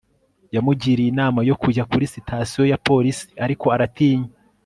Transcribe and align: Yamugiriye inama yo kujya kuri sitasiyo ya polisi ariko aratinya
Yamugiriye 0.55 1.09
inama 1.13 1.39
yo 1.49 1.55
kujya 1.61 1.83
kuri 1.91 2.05
sitasiyo 2.15 2.63
ya 2.71 2.77
polisi 2.87 3.25
ariko 3.45 3.65
aratinya 3.75 4.29